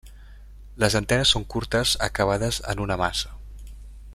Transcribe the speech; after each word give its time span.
Les 0.83 0.95
antenes 0.99 1.33
són 1.35 1.45
curtes 1.55 1.93
acabades 2.07 2.59
en 2.75 2.83
una 2.87 2.99
maça. 3.03 3.35